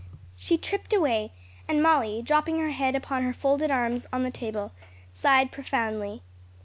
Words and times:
She 0.35 0.57
tripped 0.57 0.93
away, 0.93 1.31
and 1.67 1.83
Molly, 1.83 2.23
dropping 2.23 2.59
her 2.59 2.71
head 2.71 2.95
upon 2.95 3.21
her 3.21 3.33
folded 3.33 3.69
arms 3.69 4.07
on 4.11 4.23
the 4.23 4.31
table, 4.31 4.71
sighed 5.11 5.51
profoundly. 5.51 6.23